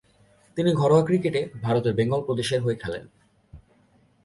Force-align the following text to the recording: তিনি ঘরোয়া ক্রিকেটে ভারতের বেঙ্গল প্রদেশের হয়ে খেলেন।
তিনি 0.57 0.71
ঘরোয়া 0.73 1.03
ক্রিকেটে 1.05 1.41
ভারতের 1.61 1.93
বেঙ্গল 1.93 2.21
প্রদেশের 2.21 2.59
হয়ে 2.61 2.75
খেলেন। 2.75 3.03